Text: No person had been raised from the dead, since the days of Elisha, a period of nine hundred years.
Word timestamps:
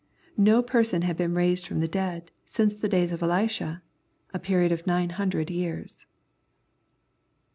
No 0.37 0.63
person 0.63 1.03
had 1.03 1.15
been 1.15 1.35
raised 1.35 1.67
from 1.67 1.79
the 1.79 1.87
dead, 1.87 2.31
since 2.43 2.75
the 2.75 2.89
days 2.89 3.11
of 3.11 3.21
Elisha, 3.21 3.83
a 4.33 4.39
period 4.39 4.71
of 4.71 4.87
nine 4.87 5.11
hundred 5.11 5.51
years. 5.51 6.07